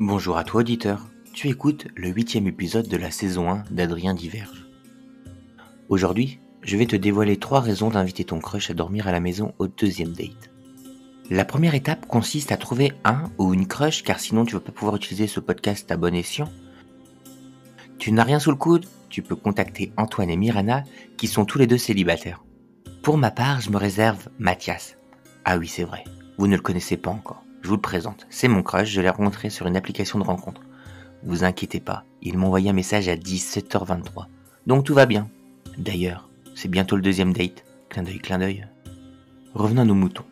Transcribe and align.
Bonjour 0.00 0.36
à 0.36 0.42
toi 0.42 0.62
auditeur, 0.62 1.06
tu 1.32 1.48
écoutes 1.48 1.86
le 1.94 2.08
huitième 2.08 2.48
épisode 2.48 2.88
de 2.88 2.96
la 2.96 3.12
saison 3.12 3.48
1 3.48 3.62
d'Adrien 3.70 4.12
Diverge. 4.12 4.66
Aujourd'hui, 5.88 6.40
je 6.62 6.76
vais 6.76 6.86
te 6.86 6.96
dévoiler 6.96 7.36
trois 7.36 7.60
raisons 7.60 7.90
d'inviter 7.90 8.24
ton 8.24 8.40
crush 8.40 8.70
à 8.70 8.74
dormir 8.74 9.06
à 9.06 9.12
la 9.12 9.20
maison 9.20 9.54
au 9.60 9.68
deuxième 9.68 10.12
date. 10.12 10.50
La 11.30 11.44
première 11.44 11.76
étape 11.76 12.06
consiste 12.06 12.50
à 12.50 12.56
trouver 12.56 12.90
un 13.04 13.30
ou 13.38 13.54
une 13.54 13.68
crush 13.68 14.02
car 14.02 14.18
sinon 14.18 14.44
tu 14.44 14.54
vas 14.54 14.60
pas 14.60 14.72
pouvoir 14.72 14.96
utiliser 14.96 15.28
ce 15.28 15.38
podcast 15.38 15.88
à 15.92 15.96
bon 15.96 16.12
escient. 16.12 16.50
Tu 17.98 18.10
n'as 18.10 18.24
rien 18.24 18.40
sous 18.40 18.50
le 18.50 18.56
coude 18.56 18.86
Tu 19.10 19.22
peux 19.22 19.36
contacter 19.36 19.92
Antoine 19.96 20.30
et 20.30 20.36
Mirana 20.36 20.82
qui 21.16 21.28
sont 21.28 21.44
tous 21.44 21.58
les 21.58 21.68
deux 21.68 21.78
célibataires. 21.78 22.42
Pour 23.04 23.16
ma 23.16 23.30
part, 23.30 23.60
je 23.60 23.70
me 23.70 23.76
réserve 23.76 24.28
Mathias. 24.40 24.96
Ah 25.44 25.56
oui, 25.56 25.68
c'est 25.68 25.84
vrai, 25.84 26.02
vous 26.36 26.48
ne 26.48 26.56
le 26.56 26.62
connaissez 26.62 26.96
pas 26.96 27.12
encore. 27.12 27.43
Je 27.64 27.68
vous 27.70 27.76
le 27.76 27.80
présente, 27.80 28.26
c'est 28.28 28.46
mon 28.46 28.62
crush, 28.62 28.90
je 28.90 29.00
l'ai 29.00 29.08
rencontré 29.08 29.48
sur 29.48 29.66
une 29.66 29.78
application 29.78 30.18
de 30.18 30.24
rencontre. 30.24 30.60
Vous 31.22 31.44
inquiétez 31.44 31.80
pas, 31.80 32.04
il 32.20 32.36
m'a 32.36 32.44
envoyé 32.44 32.68
un 32.68 32.74
message 32.74 33.08
à 33.08 33.16
17h23. 33.16 34.26
Donc 34.66 34.84
tout 34.84 34.92
va 34.92 35.06
bien. 35.06 35.30
D'ailleurs, 35.78 36.28
c'est 36.54 36.70
bientôt 36.70 36.94
le 36.94 37.00
deuxième 37.00 37.32
date. 37.32 37.64
Clin 37.88 38.02
d'œil, 38.02 38.18
clin 38.18 38.38
d'œil. 38.38 38.66
Revenons 39.54 39.80
à 39.80 39.84
nos 39.86 39.94
moutons. 39.94 40.26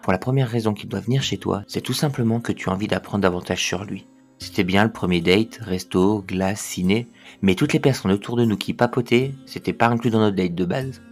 Pour 0.00 0.10
la 0.10 0.18
première 0.18 0.48
raison 0.48 0.72
qu'il 0.72 0.88
doit 0.88 1.00
venir 1.00 1.22
chez 1.22 1.36
toi, 1.36 1.64
c'est 1.68 1.82
tout 1.82 1.92
simplement 1.92 2.40
que 2.40 2.52
tu 2.52 2.70
as 2.70 2.72
envie 2.72 2.88
d'apprendre 2.88 3.20
davantage 3.20 3.62
sur 3.62 3.84
lui. 3.84 4.06
C'était 4.38 4.64
bien 4.64 4.82
le 4.82 4.90
premier 4.90 5.20
date, 5.20 5.58
resto, 5.60 6.24
glace, 6.26 6.62
ciné, 6.62 7.08
mais 7.42 7.56
toutes 7.56 7.74
les 7.74 7.78
personnes 7.80 8.12
autour 8.12 8.36
de 8.36 8.46
nous 8.46 8.56
qui 8.56 8.72
papotaient, 8.72 9.34
c'était 9.44 9.74
pas 9.74 9.88
inclus 9.88 10.08
dans 10.08 10.20
notre 10.20 10.36
date 10.36 10.54
de 10.54 10.64
base. 10.64 11.02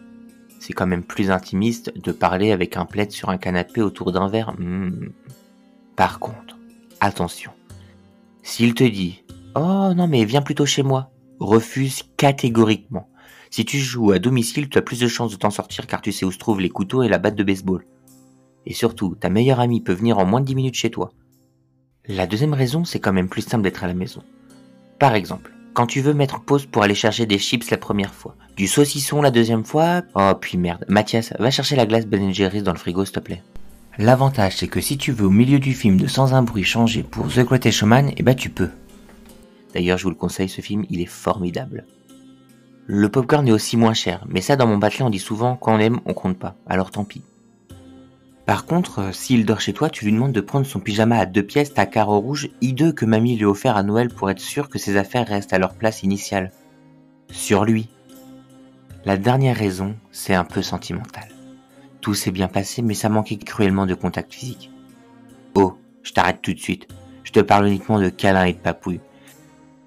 C'est 0.61 0.73
quand 0.73 0.87
même 0.87 1.05
plus 1.05 1.31
intimiste 1.31 1.93
de 1.95 2.11
parler 2.11 2.53
avec 2.53 2.79
un 2.79 2.87
plaid 2.87 3.11
sur 3.11 3.29
un 3.29 3.37
canapé 3.37 3.83
autour 3.83 4.13
d'un 4.13 4.29
verre. 4.29 4.55
Hmm. 4.59 5.11
Par 5.99 6.21
contre, 6.21 6.57
attention. 7.01 7.51
S'il 8.45 8.75
te 8.75 8.85
dit 8.85 9.25
Oh 9.57 9.93
non 9.97 10.07
mais 10.07 10.25
viens 10.25 10.43
plutôt 10.43 10.65
chez 10.65 10.85
moi, 10.85 11.11
refuse 11.41 12.05
catégoriquement. 12.17 13.09
Si 13.51 13.65
tu 13.65 13.79
joues 13.79 14.13
à 14.13 14.21
domicile, 14.21 14.69
tu 14.69 14.79
as 14.79 14.83
plus 14.83 15.01
de 15.01 15.09
chances 15.09 15.33
de 15.33 15.37
t'en 15.37 15.51
sortir 15.51 15.89
car 15.89 16.01
tu 16.01 16.13
sais 16.13 16.25
où 16.25 16.31
se 16.31 16.39
trouvent 16.39 16.61
les 16.61 16.69
couteaux 16.69 17.03
et 17.03 17.09
la 17.09 17.19
batte 17.19 17.35
de 17.35 17.43
baseball. 17.43 17.85
Et 18.65 18.75
surtout, 18.75 19.17
ta 19.17 19.29
meilleure 19.29 19.59
amie 19.59 19.81
peut 19.81 19.93
venir 19.93 20.19
en 20.19 20.25
moins 20.25 20.41
de 20.41 20.47
10 20.47 20.55
minutes 20.55 20.77
chez 20.77 20.93
toi. 20.93 21.11
La 22.07 22.29
deuxième 22.29 22.55
raison, 22.55 22.85
c'est 22.85 23.01
quand 23.01 23.13
même 23.13 23.29
plus 23.29 23.43
simple 23.43 23.65
d'être 23.65 23.83
à 23.83 23.89
la 23.89 23.95
maison. 23.95 24.23
Par 25.01 25.17
exemple, 25.17 25.53
quand 25.75 25.89
tu 25.89 26.01
veux 26.01 26.15
mettre 26.15 26.41
pause 26.45 26.67
pour 26.67 26.85
aller 26.85 26.95
chercher 26.95 27.27
des 27.27 27.41
chips 27.41 27.71
la 27.71 27.77
première 27.77 28.15
fois, 28.15 28.37
du 28.57 28.69
saucisson 28.69 29.21
la 29.21 29.33
deuxième 29.33 29.65
fois, 29.65 30.03
oh 30.15 30.31
puis 30.41 30.59
merde, 30.59 30.85
Mathias, 30.89 31.33
va 31.41 31.51
chercher 31.51 31.75
la 31.75 31.87
glace 31.87 32.07
Ben 32.07 32.33
dans 32.63 32.73
le 32.73 32.79
frigo 32.79 33.05
s'il 33.05 33.15
te 33.15 33.19
plaît. 33.19 33.43
L'avantage 33.99 34.57
c'est 34.57 34.69
que 34.69 34.81
si 34.81 34.97
tu 34.97 35.11
veux 35.11 35.27
au 35.27 35.31
milieu 35.31 35.59
du 35.59 35.75
film 35.75 35.97
de 35.97 36.07
Sans 36.07 36.33
un 36.33 36.43
bruit 36.43 36.63
changer 36.63 37.03
pour 37.03 37.27
The 37.27 37.41
Greatest 37.41 37.79
Showman, 37.79 38.13
eh 38.17 38.23
ben 38.23 38.37
tu 38.37 38.49
peux. 38.49 38.71
D'ailleurs 39.75 39.99
je 39.99 40.05
vous 40.05 40.11
le 40.11 40.15
conseille, 40.15 40.49
ce 40.49 40.61
film 40.61 40.85
il 40.89 41.01
est 41.01 41.07
formidable. 41.07 41.85
Le 42.87 43.09
popcorn 43.09 43.47
est 43.49 43.53
aussi 43.53 43.77
moins 43.77 43.95
cher, 43.95 44.25
mais 44.29 44.41
ça 44.41 44.55
dans 44.55 44.69
mon 44.69 44.79
batelet 44.79 45.03
on 45.03 45.11
dit 45.11 45.19
souvent 45.19 45.57
quand 45.57 45.75
on 45.75 45.81
aime 45.81 46.01
on 46.07 46.15
compte 46.15 46.39
pas, 46.39 46.55
alors 46.69 46.93
tant 46.93 47.05
pis. 47.05 47.23
Par 48.47 48.65
contre, 48.65 49.01
euh, 49.01 49.13
s'il 49.13 49.45
dort 49.45 49.61
chez 49.61 49.75
toi, 49.75 49.91
tu 49.91 50.07
lui 50.07 50.13
demandes 50.13 50.33
de 50.33 50.41
prendre 50.41 50.65
son 50.65 50.81
pyjama 50.81 51.19
à 51.19 51.27
deux 51.27 51.43
pièces 51.43 51.73
à 51.77 51.85
carreaux 51.85 52.21
rouges, 52.21 52.49
hideux 52.63 52.93
que 52.93 53.05
mamie 53.05 53.37
lui 53.37 53.45
a 53.45 53.51
offert 53.51 53.77
à 53.77 53.83
Noël 53.83 54.09
pour 54.09 54.31
être 54.31 54.41
sûr 54.41 54.71
que 54.71 54.79
ses 54.79 54.97
affaires 54.97 55.27
restent 55.27 55.53
à 55.53 55.59
leur 55.59 55.75
place 55.75 56.03
initiale. 56.03 56.51
Sur 57.31 57.67
lui. 57.67 57.89
La 59.05 59.19
dernière 59.19 59.57
raison, 59.57 59.97
c'est 60.13 60.35
un 60.35 60.45
peu 60.45 60.63
sentimental. 60.63 61.29
Tout 62.01 62.15
s'est 62.15 62.31
bien 62.31 62.49
passé, 62.49 62.83
mais 62.83 62.95
ça 62.95 63.09
manquait 63.09 63.37
cruellement 63.37 63.87
de 63.87 63.95
contact 63.95 64.33
physique. 64.33 64.71
Oh, 65.55 65.77
je 66.03 66.13
t'arrête 66.13 66.43
tout 66.43 66.55
de 66.55 66.59
suite. 66.59 66.89
Je 67.25 67.33
te 67.33 67.41
parle 67.41 67.67
uniquement 67.67 68.01
de 68.01 68.09
câlins 68.09 68.45
et 68.45 68.53
de 68.53 68.59
papouilles. 68.59 69.01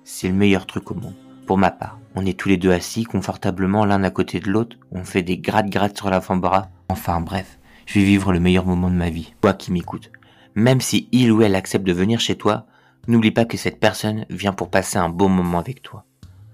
C'est 0.03 0.28
le 0.28 0.34
meilleur 0.34 0.66
truc 0.66 0.92
au 0.92 0.95
monde. 0.95 1.16
Pour 1.48 1.58
ma 1.58 1.72
part, 1.72 2.00
on 2.16 2.26
est 2.26 2.38
tous 2.38 2.50
les 2.50 2.58
deux 2.58 2.72
assis 2.72 3.03
confortablement 3.03 3.85
l'un 3.85 4.03
à 4.03 4.09
côté 4.09 4.40
de 4.40 4.50
l'autre, 4.50 4.78
on 4.91 5.03
fait 5.03 5.24
des 5.24 5.38
gratte-gratte 5.38 5.97
sur 5.97 6.09
l'avant-bras. 6.09 6.69
Enfin 6.90 7.22
bref, 7.22 7.59
je 7.85 8.00
vais 8.00 8.06
vivre 8.06 8.34
le 8.34 8.40
meilleur 8.40 8.66
moment 8.66 8.90
de 8.90 8.96
ma 8.96 9.09
vie. 9.09 9.34
Toi 9.41 9.53
qui 9.53 9.72
m'écoutes. 9.72 10.12
Même 10.56 10.81
si 10.81 11.08
il 11.12 11.31
ou 11.31 11.41
elle 11.41 11.56
accepte 11.56 11.85
de 11.85 11.94
venir 11.94 12.19
chez 12.19 12.35
toi, 12.35 12.66
n'oublie 13.08 13.31
pas 13.31 13.46
que 13.46 13.58
cette 13.58 13.80
personne 13.80 14.25
vient 14.30 14.53
pour 14.53 14.69
passer 14.69 14.97
un 14.97 15.09
bon 15.09 15.30
moment 15.30 15.59
avec 15.59 15.81
toi. 15.81 16.06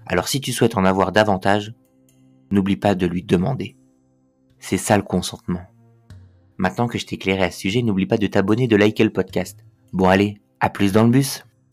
Alors 0.06 0.28
si 0.28 0.40
tu 0.40 0.52
souhaites 0.52 0.76
en 0.76 0.84
avoir 0.84 1.12
davantage, 1.12 1.74
n'oublie 2.50 2.76
pas 2.76 2.94
de 2.94 3.06
lui 3.06 3.22
demander. 3.22 3.76
C'est 4.58 4.76
ça 4.76 4.96
le 4.96 5.02
consentement. 5.02 5.62
Maintenant 6.56 6.88
que 6.88 6.98
je 6.98 7.06
t'ai 7.06 7.14
éclairé 7.14 7.44
à 7.44 7.50
ce 7.50 7.60
sujet, 7.60 7.82
n'oublie 7.82 8.06
pas 8.06 8.18
de 8.18 8.26
t'abonner, 8.26 8.66
de 8.66 8.76
liker 8.76 9.04
le 9.04 9.12
podcast. 9.12 9.64
Bon 9.92 10.08
allez, 10.08 10.40
à 10.60 10.70
plus 10.70 10.92
dans 10.92 11.04
le 11.04 11.10
bus 11.10 11.44